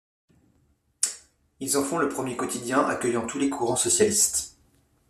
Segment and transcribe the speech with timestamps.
[1.59, 4.57] Ils en font le premier quotidien accueillant tous les courants socialistes.